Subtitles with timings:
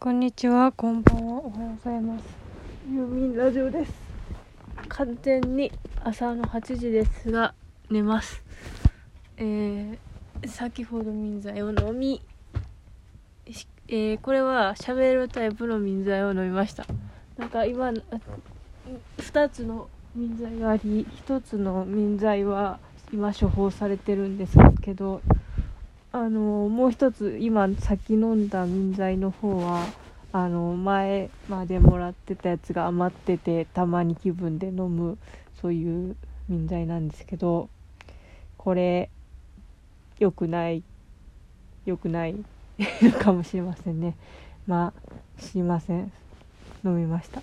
[0.00, 2.24] こんにちは、こんばんは、おはようございます。
[2.88, 3.92] ユーミンラジオです。
[4.88, 5.72] 完全に
[6.04, 7.52] 朝の8時ですが、
[7.90, 8.40] 寝ます。
[9.38, 12.22] えー、先ほど民剤を飲み、
[13.50, 16.86] しえー、これは喋るタイプの民剤を飲みました。
[17.36, 17.92] なんか今、あ
[19.16, 22.78] 2つの民剤があり、1つの民剤は
[23.12, 25.22] 今処方されてるんですけど、
[26.10, 29.84] あのもう一つ今さっき飲んだ民剤の方は
[30.32, 35.18] あの前までもらってたやつが余っててたまに気分で飲む
[35.60, 36.16] そういう
[36.48, 37.68] 民剤なんですけど
[38.56, 39.10] これ
[40.18, 40.82] 良くない
[41.84, 42.36] 良くない
[43.20, 44.14] かもしれませんね。
[44.66, 46.12] まあすいません。
[46.84, 47.42] 飲みました。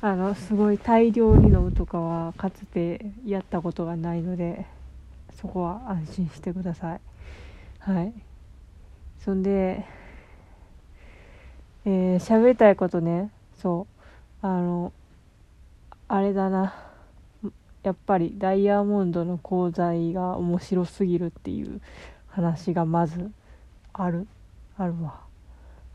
[0.00, 4.66] あのすごい大量に飲むとかはかつてやったことがないので
[5.34, 7.00] そこは安心してください。
[7.84, 8.12] はい。
[9.18, 9.84] そんで
[11.84, 13.30] えー、喋りたいことね。
[13.60, 13.88] そ
[14.42, 14.46] う。
[14.46, 14.92] あの
[16.06, 16.74] あれだな。
[17.82, 21.80] やっぱりダイヤモンドの鉱材が面白すぎるっていう
[22.28, 23.32] 話がまず
[23.92, 24.28] ある。
[24.78, 25.20] あるわ。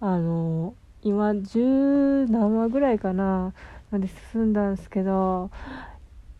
[0.00, 3.52] あの今10何話ぐらいかな。
[3.90, 5.50] まで進んだんですけど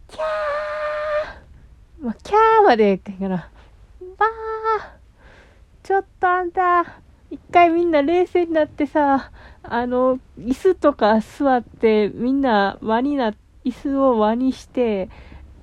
[0.08, 2.04] キャー！
[2.04, 3.50] まあ、キャーまでいかな。
[4.16, 4.51] バー
[5.82, 9.32] ちょっとあんた、一回みんな冷静になってさ、
[9.64, 15.08] あの、椅子とか座ってみんな輪にな、椅子を輪にして、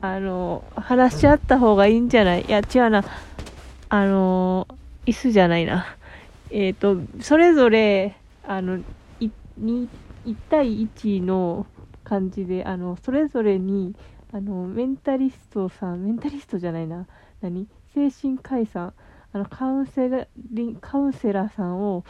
[0.02, 2.42] あの、話し合った方がいいんじゃない？
[2.42, 3.06] いや、違うな。
[3.88, 4.68] あの、
[5.06, 5.86] 椅子じゃないな。
[6.52, 8.80] えっ、ー、と、それぞれ、あの、
[9.22, 9.88] い、に、
[10.26, 11.66] 1対1の
[12.04, 13.96] 感じで、あの、それぞれに、
[14.34, 17.08] あの、メンタリストさん、メンタリストじゃないな。
[17.42, 17.68] 何？
[17.94, 18.94] 精神科医さん。
[19.34, 20.28] あのカウンセラ
[20.82, 22.04] カウンセラーさんを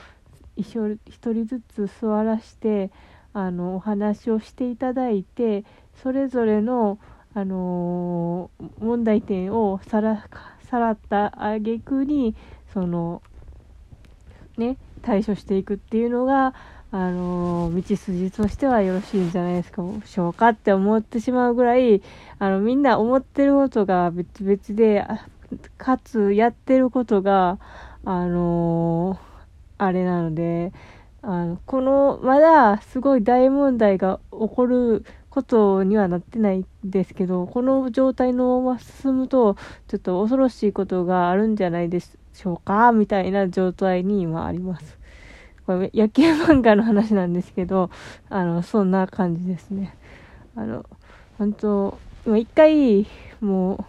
[0.55, 2.91] 一緒一人ずつ座らして
[3.33, 5.63] あのお話をしていただいて
[6.01, 6.99] それぞれの、
[7.33, 10.27] あのー、問題点をさら
[10.69, 12.35] さらったあげくに
[12.73, 13.21] その
[14.57, 16.53] ね対処していくっていうのが
[16.91, 22.01] あのー、道筋としてはよろしいんじゃないですかしょうかって思ってしまうぐらい
[22.39, 25.05] あのみんな思ってることが別々で
[25.77, 27.59] かつやってることが、
[28.05, 29.19] あのー、
[29.77, 30.71] あれなので、
[31.21, 39.55] あの、この、まだすごい大問題が起こることにはなってないんですけど、この状態のまま進むと、
[39.87, 44.97] ちょっと恐ろしいことがあるんじゃないでしょうかみたいな状態に今あります。
[45.65, 47.89] これ野球漫画の話なんですけど、
[48.29, 49.95] あの、そんな感じですね。
[50.55, 50.85] あの、
[51.37, 53.07] 本当今一回、
[53.39, 53.85] もう、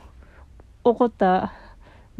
[0.91, 1.53] 怒った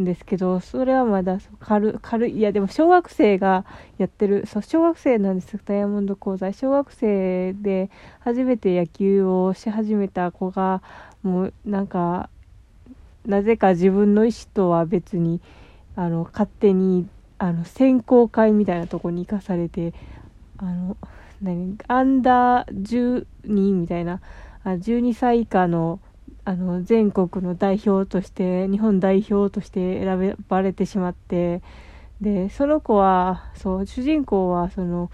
[0.01, 3.65] んですけどそれはまだ軽軽いいやでも小学生が
[3.99, 5.59] やってるそう小学生なんです。
[5.65, 10.83] ダイヤモンド講座小学生で初めて野球をし始めた子が
[11.23, 12.31] もうなんか
[13.27, 15.41] なぜか自分の意思とは別に
[15.97, 17.07] あの勝手に
[17.39, 19.93] あの選考会みたいなとこに行かされて
[20.59, 20.97] あの
[21.43, 24.21] 何アンダー12みたいな
[24.63, 26.01] あ12歳以下の
[26.51, 31.63] あの全国の代表として日本代表として選ばれてしまって
[32.21, 35.13] でその子はそう主人公はその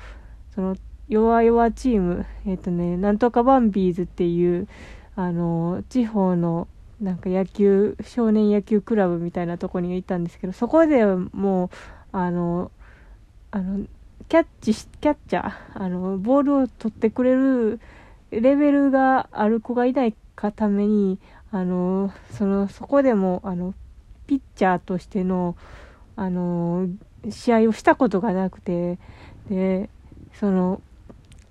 [0.54, 0.76] その
[1.10, 4.66] 弱々チームえっ、ー、とねなんとかバンビーズっていう
[5.14, 6.68] あの地方の
[7.02, 11.68] なんか野球少年野球クラブみたいなとこに行ったんですけどそこでもう
[12.12, 12.70] あの
[13.50, 13.84] あの
[14.30, 17.78] キャッチキャッチャーあのボールを取ってくれる
[18.30, 21.18] レベルがある子がいないかために
[21.50, 23.74] あのそのそこでもあの
[24.26, 25.56] ピッチャーとしての
[26.14, 26.88] あの
[27.28, 28.98] 試合をしたことがなくて
[29.48, 29.88] で
[30.34, 30.80] その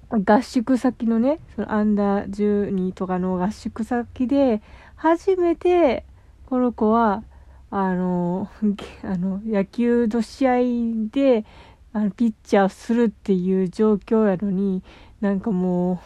[0.10, 4.62] 合宿先のねそのアンダー12とかの合宿先で
[4.96, 6.06] 初めて
[6.46, 7.24] この子は
[7.72, 8.50] あの
[9.04, 10.58] あの野球の試合
[11.12, 11.46] で
[11.92, 14.84] あのピッチャーをするっていう状況やのに
[15.22, 15.98] なんかもう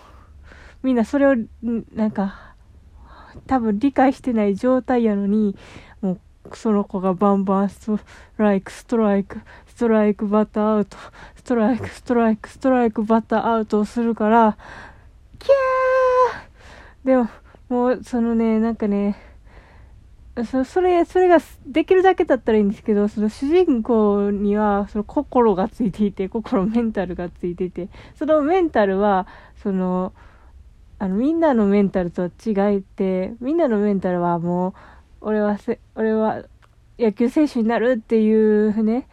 [0.83, 1.35] みんなそれを
[1.93, 2.48] なんか
[3.47, 5.55] 多分理解してない状態やのに、
[6.01, 7.99] もうその子がバンバンスト
[8.37, 10.97] ライク、ストライク、ストライク、バッターアウト、
[11.35, 14.57] ストライク、ストライク、ストライク、バッターアウトをするから、
[15.37, 17.07] キャー！
[17.07, 17.29] でも、
[17.69, 19.15] もうそのね、なんかね、
[20.45, 29.27] そそれ、それができるだけだったらいいんですけど、その主人公には、その心がついていて、心、メンタルがついていて、そのメンタルは、
[29.61, 30.13] その、
[30.99, 34.73] あの、みんなのメンタルと違って、みんなのメンタルはもう、
[35.21, 36.43] 俺はせ、俺は
[36.99, 39.07] 野球選手になるっていうね、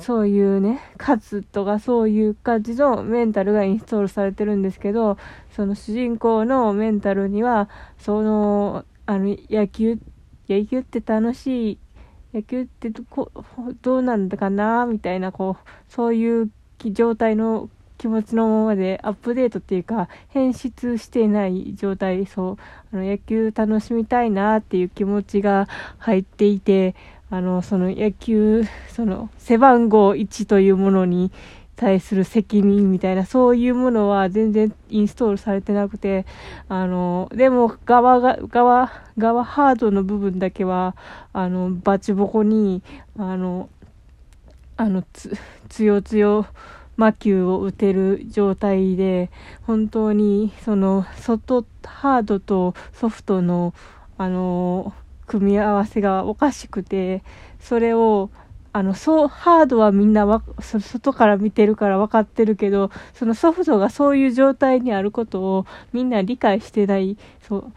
[0.00, 5.16] そういうね、勝つとかそういう感じのメンタルがインストールされてるんですけど、
[5.50, 9.98] その主人公のメンタルには、その、あの、野球、
[10.46, 11.78] 野球って楽しい、
[12.34, 13.32] 野球ってどこ
[13.80, 16.50] どうなんだかなみたいな、こう、そういう
[16.84, 22.56] 状態の気持ちのままでアップデートっていうか変質していない状態そう
[22.92, 25.68] あの野球楽しみたいなっていう気持ちが
[25.98, 26.94] 入っていて
[27.30, 31.30] あのその野球その背番号1というものに
[31.78, 36.26] 対する責任みたいなそういうものは全然インストールされてなくて
[36.68, 40.96] あのでも側が側側ハードの部分だけは
[41.32, 42.82] あのバチボコに
[43.16, 43.68] あの
[44.76, 45.36] あのつ
[45.68, 46.46] 強強
[46.98, 49.30] 魔球を打てる状態で
[49.62, 53.72] 本当にその外ハードとソフトの
[54.18, 54.92] あの
[55.28, 57.22] 組み合わせがおかしくて
[57.60, 58.30] それを
[58.72, 67.16] あのそうハードはみんなわ外から見てるから分かってるけどそのソフトがそういう状態にあることをみんな理解してない
[67.46, 67.72] そう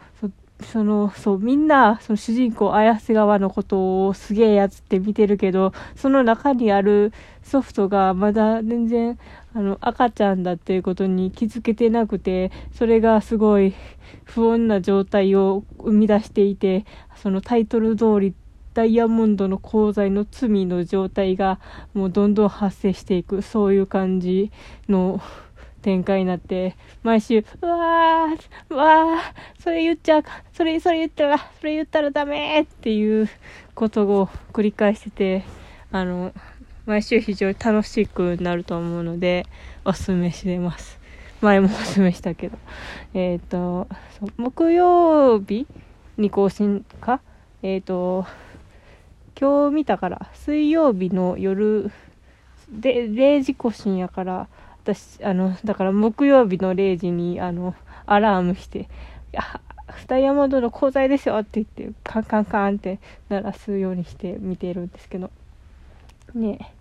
[0.62, 7.12] そのそうみんなその主人公綾瀬川のことをすげえやつって見てるけどその中にある
[7.42, 9.18] ソフトがまだ全然
[9.54, 13.74] あの赤ちゃんだっていうことに気づけてなくてそれがすごい
[14.24, 16.86] 不穏な状態を生み出していて
[17.16, 18.34] そのタイトル通り
[18.74, 21.60] ダイヤモンドの鉱材の罪の状態が
[21.92, 24.50] もうどんどん発生していくそういう感じ
[24.88, 25.20] の
[25.82, 28.38] 展開になって毎週「うわー
[28.70, 33.28] うわーそれ言っちゃうかそれそれ言ったらそれ言ったらダメ!」っていう
[33.74, 35.44] ことを繰り返してて
[35.90, 36.32] あの
[36.86, 39.46] 毎週非常に楽しくなると思うので
[39.84, 40.98] おすすめしてます
[41.40, 42.58] 前もおすすめしたけど
[43.14, 43.88] えっ、ー、と
[44.36, 45.66] 木曜日
[46.16, 47.20] に更新か？
[47.62, 48.26] えっ、ー、と
[49.38, 51.90] 今日見たから水曜日の夜
[52.68, 54.48] で0時更新やから
[54.84, 57.74] 私あのだから木曜日の0時にあの
[58.06, 58.88] アラームして
[60.08, 62.98] 「ダイヤモンドの鉱材ですよ」って言ってカンカンカンって
[63.28, 65.30] 鳴らすようにして見てるんですけど。
[66.34, 66.72] ね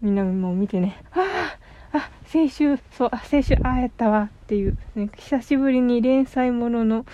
[0.00, 1.56] みんなも見てね「あ
[1.92, 7.04] ああ先週そうあ先週ああやったわ」っていう、ね、久しぶりに連載ものの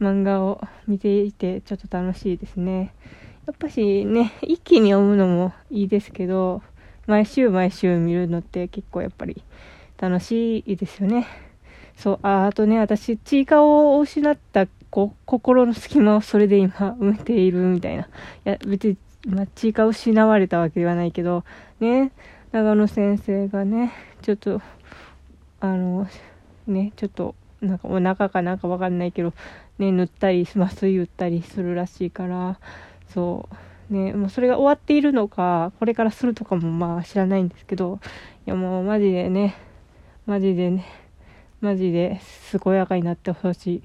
[0.00, 2.92] 漫画を見ていてちょっと楽しいですね。
[3.46, 6.62] やっぱしね一気に読むのもいいですけど
[7.06, 9.42] 毎週毎週見るのって結構やっぱり
[9.98, 11.26] 楽しいですよね。
[11.96, 18.04] そうああとね私ちいかを失ったこ心の隙間をそれで今埋めているみたいな。
[18.04, 18.06] い
[18.44, 18.96] や別に
[19.26, 21.44] まちいか失われたわけではないけど
[21.80, 22.12] ね
[22.52, 23.92] 長野先生がね
[24.22, 24.60] ちょっと
[25.60, 26.06] あの
[26.66, 29.32] ねちょっとなんかお腹かなんかわかんないけど
[29.78, 32.58] ね塗ったり麻酔打ったりするらしいから
[33.08, 33.56] そう。
[33.90, 38.00] ねもうそれが終わっているのかこれからするとかもまあ知らないんですけど
[38.46, 39.56] いやもうマジでね
[40.26, 40.86] マジでね
[41.60, 42.20] マジで
[42.62, 43.82] 健やかになってほしい。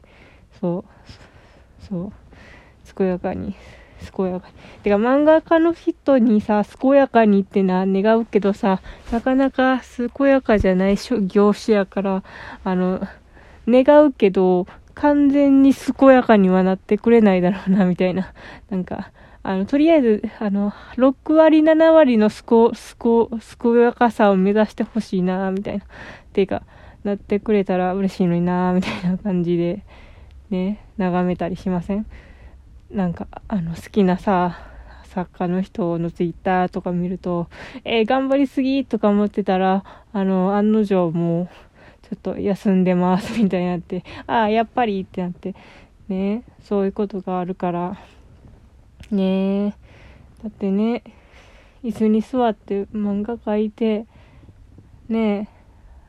[0.59, 2.13] そうそう
[2.95, 3.55] 健やかに
[4.17, 4.53] 健やかに。
[4.83, 8.81] てか漫画家の人にさ健やかにってな願うけどさ
[9.11, 10.97] なかなか健やかじゃない
[11.27, 12.23] 業種やから
[12.63, 13.01] あの
[13.67, 18.33] 願うけど完全に健やかにはなってくれないだろうなみたいな。
[18.69, 19.11] なんか
[19.49, 25.83] あのとりあえずあの6割7割の健やかさを目指してほしいなみたいな。
[25.83, 25.87] っ
[26.33, 26.61] ていうか
[27.03, 29.83] なってくれたら嬉しいのになみたいな感じで
[30.51, 32.05] ね眺めたりしません？
[32.91, 34.55] なんかあの好きなさ
[35.05, 37.47] 作家の人のツイッターとか見ると
[37.83, 41.49] 「えー、頑張りすぎ」とか思ってたらあの案の定もう
[42.03, 45.55] ちょっと休んでますみたいになってああやっぱりってなって
[46.07, 47.97] ねそういうことがあるから
[49.11, 49.67] ね。
[49.67, 49.73] え
[50.43, 51.03] だってね
[51.83, 54.05] 椅子に座って漫画描いて
[55.07, 55.49] ね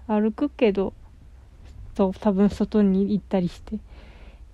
[0.09, 0.92] え歩くけど
[1.97, 3.78] そう多分外に行ったりして。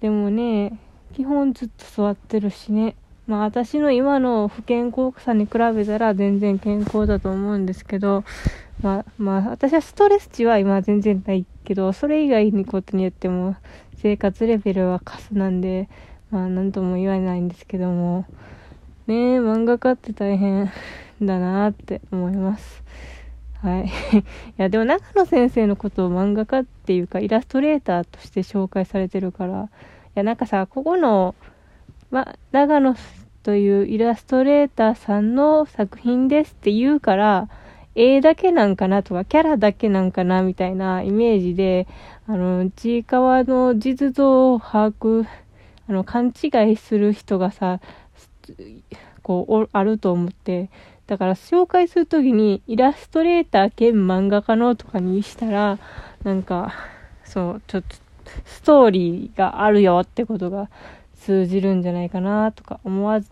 [0.00, 0.78] でもね
[1.14, 2.96] 基本ずっと座ってるしね。
[3.26, 8.24] まあ私の今の不健康さに比べたら全然健康だと思うんですけど
[8.82, 13.56] まあまあ私はストレス値は今全然ないけどそれ以外にことによっても
[13.96, 15.88] 生活レベルはカスなんで
[16.30, 18.24] まあ何とも言わないんですけども。
[19.06, 20.70] ねえ漫画家って大変
[21.22, 22.82] だなって思います。
[23.62, 23.86] はい。
[24.18, 24.24] い
[24.56, 29.68] や、でも長野先生のことを漫画家っていうか、イラストレーターとして紹介されてるから、い
[30.16, 31.36] や、なんかさ、ここの、
[32.10, 32.96] ま、長野
[33.44, 37.48] というイラストレーターさんの作品ですって言うから、
[37.94, 41.86] 絵だけなんかなとか、キャラだけなんかなみたいなイメージで、
[42.26, 45.26] あの、ちいかわの実像を把握、
[45.88, 47.80] あの、勘違いする人がさ、
[49.22, 50.70] こう、あると思って、
[51.06, 55.78] だから紹介するときにイラストレーター兼漫画家のとかにしたら、
[56.24, 56.74] なんか、
[57.24, 57.96] そう、ちょっと
[58.44, 60.68] ストーリーがあるよってことが
[61.20, 63.28] 通じるんじゃないかなとか思わず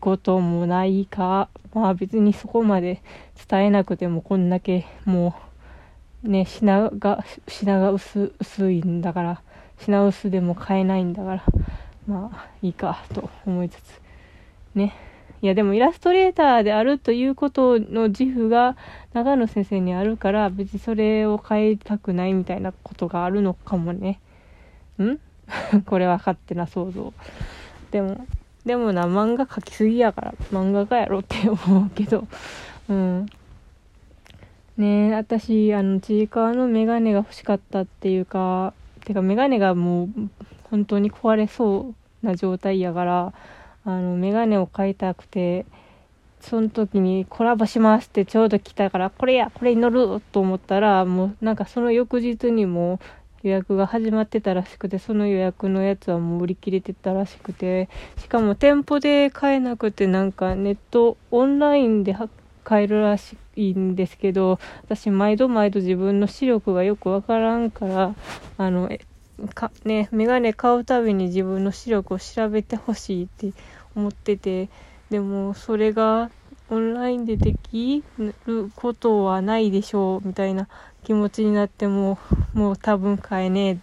[0.00, 3.02] こともないか、まあ別にそこまで
[3.48, 5.34] 伝えなくてもこんだけも
[6.22, 8.32] うね、品が、品が薄
[8.70, 9.42] いんだから、
[9.78, 11.44] 品薄でも買えないんだから、
[12.06, 14.00] まあいいかと思いつつ、
[14.74, 14.94] ね。
[15.42, 18.76] いやでもイラストレーターであるということの自負が
[19.12, 24.20] 長野先生にあるから別にそれを変えたくないみたいなことがあるのかもね。
[25.02, 25.18] ん？
[25.84, 27.12] これは勝手な想像。
[27.90, 28.26] でも、
[28.64, 32.26] でもな、漫画描きすぎやから漫画家やろって思うけど、
[32.88, 33.26] うん。
[34.76, 38.72] ねえ、私、あの、ちいかわのメガネが欲しかったっていうか、
[39.04, 40.08] てかメガネがもう
[40.64, 43.32] 本当に壊れそうな状態やから、
[43.84, 45.66] あの、メガネを買いたくて、
[46.40, 53.00] その時にコラボしますってちょうど来たから、これや、これに乗ると思ったら、もうなんかその翌日にも
[53.42, 62.32] 予約が始まってたらしくて、その予約のやつはもう売り切れてたらしくて、しかも店舗で買えなくて、なんかネット、オンラインで発
[62.64, 68.14] 買えるらしいんですけど、私毎度毎度自分の視力がよくわからんから、
[68.58, 68.90] あの、
[69.54, 73.52] かね、メガネ買うたびに自分の視力を調べてほしいって
[73.94, 74.68] 思ってて、
[75.10, 76.30] でもそれが
[76.70, 78.02] オンラインででき
[78.46, 80.68] ることはないでしょうみたいな
[81.04, 82.18] 気持ちになっても
[82.54, 83.76] もう多分買えねえ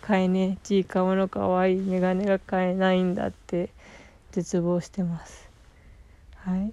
[0.00, 3.70] 買えねえちいかわのかわいいメガネが買えないんだって
[4.32, 5.50] 絶望してます。
[6.36, 6.72] はい。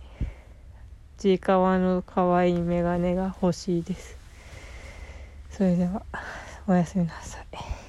[1.26, 4.16] ちいかわの可愛いメガネが欲しいです。
[5.50, 6.04] それでは
[6.68, 7.85] おやすみなさい。